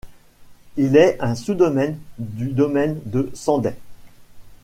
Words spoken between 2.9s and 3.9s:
de Sendai.